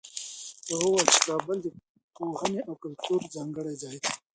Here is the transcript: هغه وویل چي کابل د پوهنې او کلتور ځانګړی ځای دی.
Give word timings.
هغه 0.71 0.85
وویل 0.87 1.07
چي 1.13 1.19
کابل 1.29 1.57
د 1.63 1.67
پوهنې 2.17 2.59
او 2.67 2.73
کلتور 2.83 3.19
ځانګړی 3.35 3.73
ځای 3.83 3.97
دی. 4.03 4.11